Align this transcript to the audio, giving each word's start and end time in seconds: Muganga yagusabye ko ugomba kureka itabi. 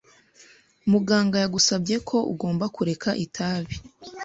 Muganga 0.91 1.35
yagusabye 1.43 1.95
ko 2.07 2.17
ugomba 2.31 2.65
kureka 2.75 3.09
itabi. 3.25 3.73